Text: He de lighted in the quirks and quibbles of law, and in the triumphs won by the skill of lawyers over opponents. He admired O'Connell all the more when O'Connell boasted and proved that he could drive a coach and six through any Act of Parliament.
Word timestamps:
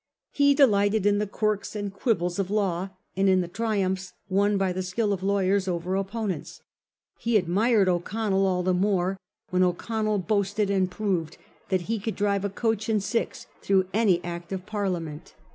He 0.31 0.55
de 0.55 0.65
lighted 0.65 1.05
in 1.05 1.19
the 1.19 1.27
quirks 1.27 1.75
and 1.75 1.93
quibbles 1.93 2.39
of 2.39 2.49
law, 2.49 2.89
and 3.15 3.29
in 3.29 3.41
the 3.41 3.47
triumphs 3.47 4.13
won 4.29 4.57
by 4.57 4.73
the 4.73 4.81
skill 4.81 5.13
of 5.13 5.21
lawyers 5.21 5.67
over 5.67 5.95
opponents. 5.95 6.63
He 7.19 7.37
admired 7.37 7.87
O'Connell 7.87 8.47
all 8.47 8.63
the 8.63 8.73
more 8.73 9.19
when 9.51 9.61
O'Connell 9.61 10.17
boasted 10.17 10.71
and 10.71 10.89
proved 10.89 11.37
that 11.69 11.81
he 11.81 11.99
could 11.99 12.15
drive 12.15 12.43
a 12.43 12.49
coach 12.49 12.89
and 12.89 13.03
six 13.03 13.45
through 13.61 13.89
any 13.93 14.23
Act 14.23 14.51
of 14.51 14.65
Parliament. 14.65 15.35